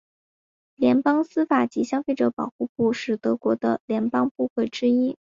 [0.77, 5.15] 联邦司法及消费者保护部是德国的联邦部会之一。